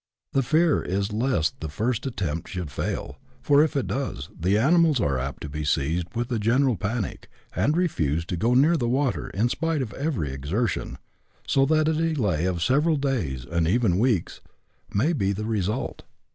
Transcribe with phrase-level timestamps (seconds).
[0.33, 4.99] The fear is lest the first attempt should fail, for, if it does, the animals
[4.99, 8.89] are apt to be seized with a general panic, and refuse to go near the
[8.89, 10.97] water in spite of every exertion,
[11.47, 14.41] so that a delay of several days, and even weeks,
[14.91, 16.01] may be the result.